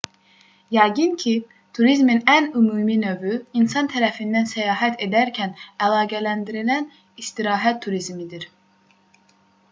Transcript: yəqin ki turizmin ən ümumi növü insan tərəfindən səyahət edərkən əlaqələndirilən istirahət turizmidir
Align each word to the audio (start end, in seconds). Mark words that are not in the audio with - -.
yəqin 0.75 1.11
ki 1.23 1.31
turizmin 1.79 2.21
ən 2.35 2.47
ümumi 2.61 2.95
növü 3.01 3.33
insan 3.59 3.89
tərəfindən 3.95 4.47
səyahət 4.53 5.03
edərkən 5.07 5.53
əlaqələndirilən 5.89 6.89
istirahət 7.25 7.79
turizmidir 7.87 8.49